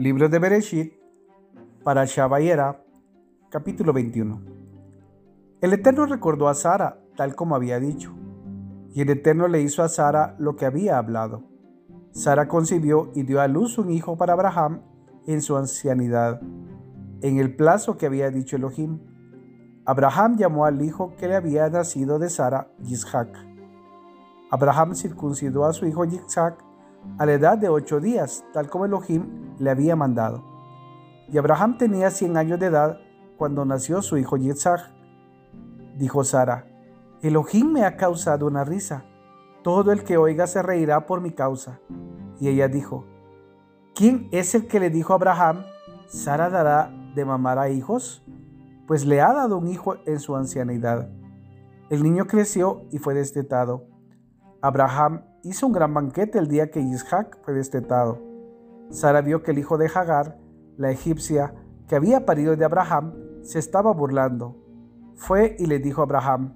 Libro 0.00 0.30
de 0.30 0.38
Bereshit, 0.38 0.94
para 1.84 2.06
Shabayera, 2.06 2.82
capítulo 3.50 3.92
21. 3.92 4.40
El 5.60 5.74
Eterno 5.74 6.06
recordó 6.06 6.48
a 6.48 6.54
Sara 6.54 7.02
tal 7.16 7.34
como 7.34 7.54
había 7.54 7.78
dicho, 7.78 8.14
y 8.94 9.02
el 9.02 9.10
Eterno 9.10 9.46
le 9.46 9.60
hizo 9.60 9.82
a 9.82 9.90
Sara 9.90 10.36
lo 10.38 10.56
que 10.56 10.64
había 10.64 10.96
hablado. 10.96 11.42
Sara 12.12 12.48
concibió 12.48 13.10
y 13.14 13.24
dio 13.24 13.42
a 13.42 13.46
luz 13.46 13.76
un 13.76 13.90
hijo 13.90 14.16
para 14.16 14.32
Abraham 14.32 14.80
en 15.26 15.42
su 15.42 15.58
ancianidad, 15.58 16.40
en 17.20 17.36
el 17.36 17.54
plazo 17.54 17.98
que 17.98 18.06
había 18.06 18.30
dicho 18.30 18.56
Elohim. 18.56 19.00
Abraham 19.84 20.38
llamó 20.38 20.64
al 20.64 20.80
hijo 20.80 21.14
que 21.18 21.28
le 21.28 21.36
había 21.36 21.68
nacido 21.68 22.18
de 22.18 22.30
Sara 22.30 22.72
Yishac. 22.82 23.36
Abraham 24.50 24.94
circuncidó 24.94 25.66
a 25.66 25.74
su 25.74 25.84
hijo 25.84 26.06
Yishac 26.06 26.64
a 27.18 27.26
la 27.26 27.34
edad 27.34 27.58
de 27.58 27.68
ocho 27.68 28.00
días, 28.00 28.46
tal 28.54 28.70
como 28.70 28.86
Elohim 28.86 29.49
le 29.60 29.70
había 29.70 29.94
mandado. 29.94 30.42
Y 31.32 31.38
Abraham 31.38 31.78
tenía 31.78 32.10
cien 32.10 32.36
años 32.36 32.58
de 32.58 32.66
edad 32.66 32.98
cuando 33.36 33.64
nació 33.64 34.02
su 34.02 34.16
hijo 34.16 34.36
Yitzhak. 34.36 34.90
Dijo 35.96 36.24
Sara, 36.24 36.66
Elohim 37.22 37.70
me 37.72 37.84
ha 37.84 37.96
causado 37.96 38.46
una 38.46 38.64
risa, 38.64 39.04
todo 39.62 39.92
el 39.92 40.02
que 40.02 40.16
oiga 40.16 40.46
se 40.46 40.62
reirá 40.62 41.06
por 41.06 41.20
mi 41.20 41.30
causa. 41.32 41.78
Y 42.40 42.48
ella 42.48 42.68
dijo, 42.68 43.04
¿quién 43.94 44.28
es 44.32 44.54
el 44.54 44.66
que 44.66 44.80
le 44.80 44.90
dijo 44.90 45.12
a 45.12 45.16
Abraham, 45.16 45.64
Sara 46.08 46.48
dará 46.48 46.90
de 47.14 47.24
mamar 47.24 47.58
a 47.58 47.68
hijos? 47.68 48.24
Pues 48.86 49.04
le 49.04 49.20
ha 49.20 49.32
dado 49.32 49.58
un 49.58 49.68
hijo 49.68 49.96
en 50.06 50.18
su 50.18 50.34
ancianidad. 50.34 51.10
El 51.90 52.02
niño 52.02 52.26
creció 52.26 52.82
y 52.90 52.98
fue 52.98 53.14
destetado. 53.14 53.86
Abraham 54.62 55.24
hizo 55.42 55.66
un 55.66 55.72
gran 55.72 55.92
banquete 55.92 56.38
el 56.38 56.48
día 56.48 56.70
que 56.70 56.80
Isaac 56.80 57.38
fue 57.42 57.54
destetado. 57.54 58.29
Sara 58.90 59.22
vio 59.22 59.42
que 59.42 59.52
el 59.52 59.58
hijo 59.58 59.78
de 59.78 59.86
Hagar, 59.86 60.38
la 60.76 60.90
egipcia, 60.90 61.54
que 61.88 61.96
había 61.96 62.26
parido 62.26 62.56
de 62.56 62.64
Abraham, 62.64 63.14
se 63.42 63.58
estaba 63.58 63.92
burlando. 63.92 64.56
Fue 65.14 65.56
y 65.58 65.66
le 65.66 65.78
dijo 65.78 66.00
a 66.00 66.04
Abraham, 66.04 66.54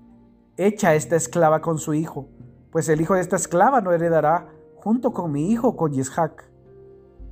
Echa 0.57 0.95
esta 0.95 1.17
esclava 1.17 1.61
con 1.61 1.79
su 1.79 1.95
hijo, 1.95 2.29
pues 2.71 2.89
el 2.89 3.01
hijo 3.01 3.15
de 3.15 3.21
esta 3.21 3.37
esclava 3.37 3.81
no 3.81 3.93
heredará 3.93 4.49
junto 4.77 5.13
con 5.13 5.33
mi 5.33 5.51
hijo, 5.51 5.77
con 5.77 5.95
Isaac. 5.95 6.49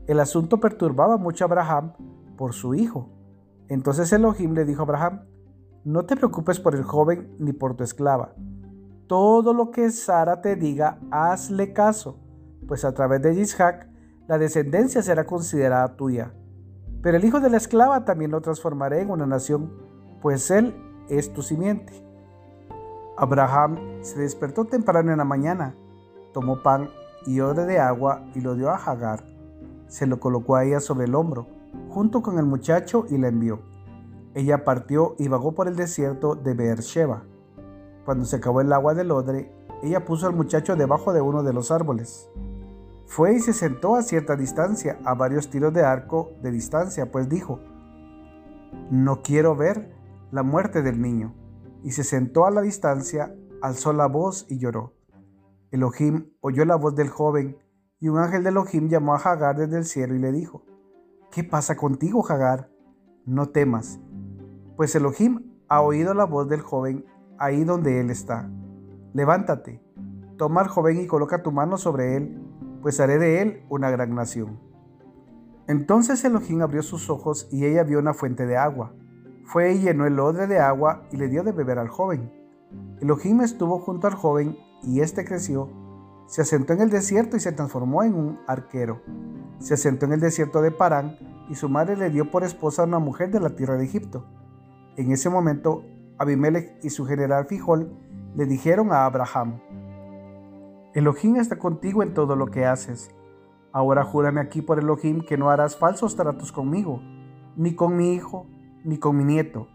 El 0.06 0.19
asunto 0.20 0.59
perturbaba 0.59 1.16
mucho 1.16 1.44
a 1.44 1.47
Abraham 1.47 1.92
por 2.37 2.53
su 2.53 2.75
hijo. 2.75 3.09
Entonces 3.69 4.12
Elohim 4.12 4.55
le 4.55 4.64
dijo 4.64 4.83
a 4.83 4.84
Abraham, 4.84 5.25
No 5.84 6.05
te 6.05 6.16
preocupes 6.16 6.59
por 6.59 6.75
el 6.75 6.83
joven 6.83 7.37
ni 7.39 7.53
por 7.53 7.77
tu 7.77 7.84
esclava 7.84 8.34
todo 9.12 9.53
lo 9.53 9.70
que 9.70 9.91
Sara 9.91 10.41
te 10.41 10.56
diga, 10.56 10.98
hazle 11.11 11.75
caso, 11.75 12.16
pues 12.66 12.83
a 12.83 12.94
través 12.94 13.20
de 13.20 13.34
Isaac 13.34 13.87
la 14.33 14.38
descendencia 14.38 15.02
será 15.02 15.27
considerada 15.27 15.94
tuya. 15.94 16.33
Pero 17.02 17.19
el 17.19 17.25
hijo 17.27 17.41
de 17.41 17.50
la 17.50 17.58
esclava 17.58 18.06
también 18.06 18.30
lo 18.30 18.41
transformaré 18.41 19.02
en 19.02 19.11
una 19.11 19.27
nación, 19.27 19.70
pues 20.22 20.50
él 20.50 20.75
es 21.11 21.34
tu 21.34 21.42
simiente. 21.42 21.92
Abraham 23.19 23.77
se 24.00 24.19
despertó 24.19 24.64
temprano 24.64 25.12
en 25.12 25.19
la 25.19 25.27
mañana, 25.27 25.75
tomó 26.33 26.62
pan 26.62 26.88
y 27.27 27.41
odre 27.41 27.66
de 27.66 27.78
agua 27.78 28.25
y 28.34 28.41
lo 28.41 28.55
dio 28.55 28.70
a 28.70 28.77
Hagar. 28.77 29.22
Se 29.86 30.06
lo 30.06 30.19
colocó 30.19 30.56
a 30.56 30.64
ella 30.64 30.80
sobre 30.80 31.05
el 31.05 31.14
hombro, 31.14 31.47
junto 31.91 32.22
con 32.22 32.38
el 32.38 32.47
muchacho, 32.47 33.05
y 33.10 33.19
la 33.19 33.28
envió. 33.28 33.60
Ella 34.33 34.64
partió 34.64 35.14
y 35.19 35.28
vagó 35.28 35.53
por 35.53 35.69
el 35.69 35.77
desierto 35.77 36.36
de 36.36 36.55
Beersheba. 36.55 37.25
Cuando 38.06 38.25
se 38.25 38.36
acabó 38.36 38.62
el 38.62 38.72
agua 38.72 38.94
del 38.94 39.10
odre, 39.10 39.53
ella 39.83 40.06
puso 40.06 40.27
al 40.27 40.34
muchacho 40.34 40.75
debajo 40.75 41.12
de 41.12 41.20
uno 41.20 41.42
de 41.42 41.53
los 41.53 41.70
árboles. 41.70 42.30
Fue 43.14 43.34
y 43.34 43.41
se 43.41 43.52
sentó 43.52 43.94
a 43.94 44.02
cierta 44.02 44.36
distancia, 44.36 44.98
a 45.05 45.12
varios 45.12 45.50
tiros 45.50 45.74
de 45.74 45.84
arco 45.84 46.32
de 46.41 46.50
distancia, 46.50 47.12
pues 47.12 47.28
dijo, 47.28 47.60
no 48.91 49.20
quiero 49.20 49.54
ver 49.54 49.94
la 50.31 50.42
muerte 50.42 50.81
del 50.81 50.98
niño. 50.98 51.34
Y 51.82 51.91
se 51.91 52.04
sentó 52.04 52.47
a 52.47 52.50
la 52.50 52.62
distancia, 52.62 53.37
alzó 53.60 53.92
la 53.92 54.06
voz 54.06 54.47
y 54.48 54.56
lloró. 54.56 54.94
Elohim 55.70 56.31
oyó 56.41 56.64
la 56.64 56.76
voz 56.76 56.94
del 56.94 57.10
joven, 57.10 57.59
y 58.00 58.09
un 58.09 58.16
ángel 58.16 58.44
de 58.44 58.48
Elohim 58.48 58.88
llamó 58.88 59.14
a 59.14 59.19
Hagar 59.19 59.58
desde 59.58 59.76
el 59.76 59.84
cielo 59.84 60.14
y 60.14 60.19
le 60.19 60.32
dijo, 60.32 60.64
¿Qué 61.31 61.44
pasa 61.44 61.76
contigo, 61.76 62.26
Hagar? 62.26 62.70
No 63.26 63.50
temas, 63.50 64.00
pues 64.78 64.94
Elohim 64.94 65.53
ha 65.69 65.82
oído 65.82 66.14
la 66.14 66.25
voz 66.25 66.48
del 66.48 66.62
joven 66.62 67.04
ahí 67.37 67.62
donde 67.62 68.00
Él 68.00 68.08
está. 68.08 68.50
Levántate, 69.12 69.82
toma 70.38 70.62
al 70.62 70.69
joven 70.69 70.98
y 70.98 71.06
coloca 71.06 71.42
tu 71.42 71.53
mano 71.53 71.76
sobre 71.76 72.16
él, 72.16 72.51
pues 72.82 73.00
haré 73.00 73.19
de 73.19 73.41
él 73.41 73.62
una 73.69 73.91
gran 73.91 74.15
nación. 74.15 74.59
Entonces 75.69 76.25
Elohim 76.25 76.60
abrió 76.60 76.82
sus 76.82 77.09
ojos 77.09 77.48
y 77.50 77.65
ella 77.65 77.84
vio 77.84 78.00
una 78.00 78.12
fuente 78.12 78.44
de 78.47 78.56
agua. 78.56 78.93
Fue 79.44 79.72
y 79.72 79.81
llenó 79.81 80.06
el 80.06 80.19
odre 80.19 80.47
de 80.47 80.59
agua 80.59 81.06
y 81.12 81.16
le 81.16 81.28
dio 81.28 81.44
de 81.44 81.53
beber 81.53 81.78
al 81.78 81.88
joven. 81.88 82.31
Elohim 83.00 83.41
estuvo 83.41 83.78
junto 83.78 84.06
al 84.06 84.15
joven 84.15 84.56
y 84.82 85.00
éste 85.00 85.25
creció. 85.25 85.70
Se 86.26 86.43
asentó 86.43 86.72
en 86.72 86.81
el 86.81 86.91
desierto 86.91 87.37
y 87.37 87.41
se 87.41 87.53
transformó 87.53 88.03
en 88.03 88.15
un 88.15 88.41
arquero. 88.47 89.00
Se 89.59 89.75
asentó 89.75 90.06
en 90.06 90.14
el 90.14 90.20
desierto 90.20 90.62
de 90.62 90.70
Parán 90.70 91.16
y 91.49 91.54
su 91.54 91.69
madre 91.69 91.97
le 91.97 92.10
dio 92.10 92.31
por 92.31 92.44
esposa 92.44 92.82
a 92.82 92.87
una 92.87 92.99
mujer 92.99 93.31
de 93.31 93.41
la 93.41 93.50
tierra 93.50 93.76
de 93.76 93.84
Egipto. 93.84 94.26
En 94.97 95.12
ese 95.12 95.31
momento 95.31 95.84
Abimelech 96.19 96.78
y 96.82 96.91
su 96.91 97.06
general 97.06 97.47
Fijol 97.47 97.93
le 98.34 98.47
dijeron 98.47 98.93
a 98.93 99.04
Abraham, 99.04 99.60
Elohim 100.94 101.36
está 101.36 101.58
contigo 101.58 102.03
en 102.03 102.12
todo 102.12 102.36
lo 102.36 102.48
que 102.48 102.66
haces. 102.66 103.10
Ahora 103.72 104.04
júrame 104.04 104.42
aquí 104.42 104.60
por 104.60 104.78
Elohim 104.78 105.22
que 105.22 105.38
no 105.38 105.48
harás 105.48 105.76
falsos 105.76 106.16
tratos 106.16 106.53
conmigo, 106.53 107.00
ni 107.56 107.75
con 107.75 107.97
mi 107.97 108.12
hijo, 108.12 108.47
ni 108.84 108.98
con 108.98 109.16
mi 109.16 109.25
nieto. 109.25 109.69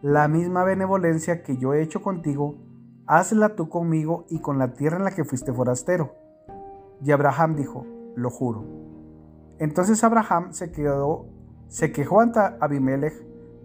La 0.00 0.28
misma 0.28 0.62
benevolencia 0.62 1.42
que 1.42 1.56
yo 1.56 1.74
he 1.74 1.82
hecho 1.82 2.02
contigo, 2.02 2.54
hazla 3.06 3.56
tú 3.56 3.68
conmigo 3.68 4.26
y 4.30 4.40
con 4.40 4.58
la 4.58 4.74
tierra 4.74 4.98
en 4.98 5.04
la 5.04 5.10
que 5.10 5.24
fuiste 5.24 5.52
forastero. 5.52 6.14
Y 7.02 7.10
Abraham 7.10 7.56
dijo, 7.56 7.84
lo 8.14 8.30
juro. 8.30 8.64
Entonces 9.58 10.04
Abraham 10.04 10.52
se 10.52 10.70
quedó, 10.70 11.26
se 11.66 11.90
quejó 11.90 12.20
ante 12.20 12.38
Abimelech 12.60 13.14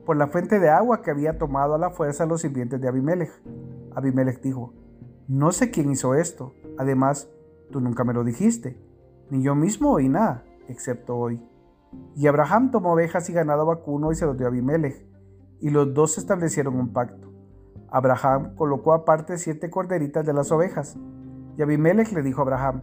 por 0.07 0.17
la 0.17 0.27
fuente 0.27 0.59
de 0.59 0.69
agua 0.69 1.03
que 1.03 1.11
había 1.11 1.37
tomado 1.37 1.75
a 1.75 1.77
la 1.77 1.91
fuerza 1.91 2.25
los 2.25 2.41
sirvientes 2.41 2.81
de 2.81 2.87
Abimelech. 2.87 3.31
Abimelech 3.93 4.41
dijo, 4.41 4.73
no 5.27 5.51
sé 5.51 5.69
quién 5.69 5.91
hizo 5.91 6.15
esto, 6.15 6.53
además, 6.77 7.29
tú 7.71 7.81
nunca 7.81 8.03
me 8.03 8.13
lo 8.13 8.23
dijiste, 8.23 8.79
ni 9.29 9.43
yo 9.43 9.55
mismo 9.55 9.91
oí 9.91 10.09
nada, 10.09 10.43
excepto 10.67 11.15
hoy. 11.15 11.41
Y 12.15 12.27
Abraham 12.27 12.71
tomó 12.71 12.93
ovejas 12.93 13.29
y 13.29 13.33
ganado 13.33 13.65
vacuno 13.65 14.11
y 14.11 14.15
se 14.15 14.25
los 14.25 14.37
dio 14.37 14.47
a 14.47 14.49
Abimelech, 14.49 15.05
y 15.59 15.69
los 15.69 15.93
dos 15.93 16.17
establecieron 16.17 16.75
un 16.75 16.93
pacto. 16.93 17.31
Abraham 17.89 18.55
colocó 18.55 18.93
aparte 18.93 19.37
siete 19.37 19.69
corderitas 19.69 20.25
de 20.25 20.33
las 20.33 20.51
ovejas, 20.51 20.97
y 21.57 21.61
Abimelech 21.61 22.11
le 22.11 22.21
dijo 22.21 22.41
a 22.41 22.43
Abraham, 22.43 22.81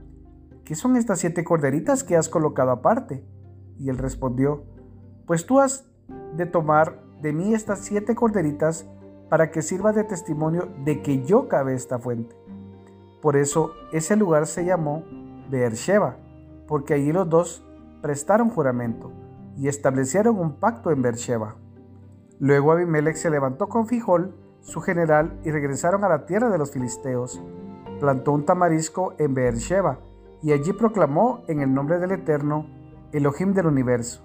¿qué 0.64 0.74
son 0.74 0.96
estas 0.96 1.20
siete 1.20 1.44
corderitas 1.44 2.04
que 2.04 2.16
has 2.16 2.28
colocado 2.28 2.70
aparte? 2.70 3.24
Y 3.78 3.88
él 3.90 3.98
respondió, 3.98 4.64
pues 5.26 5.46
tú 5.46 5.60
has 5.60 5.86
de 6.36 6.46
tomar 6.46 7.02
de 7.20 7.32
mí 7.32 7.54
estas 7.54 7.80
siete 7.80 8.14
corderitas 8.14 8.86
para 9.28 9.50
que 9.50 9.62
sirva 9.62 9.92
de 9.92 10.04
testimonio 10.04 10.68
de 10.84 11.02
que 11.02 11.24
yo 11.24 11.48
cavé 11.48 11.74
esta 11.74 11.98
fuente. 11.98 12.34
Por 13.22 13.36
eso 13.36 13.72
ese 13.92 14.16
lugar 14.16 14.46
se 14.46 14.66
llamó 14.66 15.04
Beersheba, 15.48 16.16
porque 16.68 16.92
allí 16.92 17.12
los 17.12 17.28
dos 17.30 17.64
prestaron 18.02 18.50
juramento 18.50 19.10
y 19.56 19.68
establecieron 19.68 20.38
un 20.38 20.56
pacto 20.56 20.90
en 20.90 21.00
Beersheba. 21.00 21.56
Luego 22.38 22.72
Abimelech 22.72 23.16
se 23.16 23.30
levantó 23.30 23.68
con 23.68 23.86
Fijol, 23.86 24.34
su 24.60 24.82
general, 24.82 25.40
y 25.44 25.50
regresaron 25.50 26.04
a 26.04 26.08
la 26.10 26.26
tierra 26.26 26.50
de 26.50 26.58
los 26.58 26.72
filisteos. 26.72 27.40
Plantó 28.00 28.32
un 28.32 28.44
tamarisco 28.44 29.14
en 29.18 29.32
Beersheba 29.32 30.00
y 30.42 30.52
allí 30.52 30.74
proclamó 30.74 31.44
en 31.46 31.60
el 31.60 31.72
nombre 31.72 31.98
del 31.98 32.10
Eterno, 32.10 32.66
Elohim 33.12 33.54
del 33.54 33.66
universo 33.66 34.22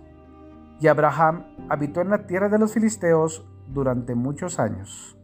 y 0.80 0.88
Abraham 0.88 1.44
habitó 1.70 2.02
en 2.02 2.10
la 2.10 2.28
tierra 2.28 2.50
de 2.50 2.60
los 2.60 2.74
filisteos 2.74 3.46
durante 3.68 4.16
muchos 4.16 4.60
años. 4.60 5.18